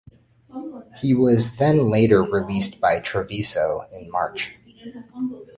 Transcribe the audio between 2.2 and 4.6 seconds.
released by Treviso in March.